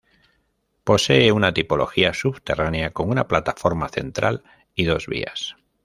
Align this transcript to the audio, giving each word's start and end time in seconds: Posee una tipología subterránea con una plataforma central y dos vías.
Posee 0.83 1.31
una 1.31 1.53
tipología 1.53 2.15
subterránea 2.15 2.89
con 2.91 3.11
una 3.11 3.27
plataforma 3.27 3.87
central 3.87 4.43
y 4.73 4.85
dos 4.85 5.05
vías. 5.05 5.57